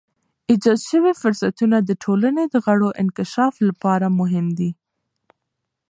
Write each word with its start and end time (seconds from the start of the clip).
ایجاد 0.49 0.79
شوی 0.89 1.13
فرصتونه 1.21 1.77
د 1.81 1.91
ټولنې 2.03 2.43
د 2.49 2.55
غړو 2.65 2.89
انکشاف 3.01 3.53
لپاره 3.67 4.07
مهم 4.19 4.47
دي. 4.57 4.71